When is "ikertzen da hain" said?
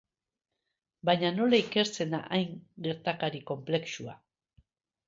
1.65-2.57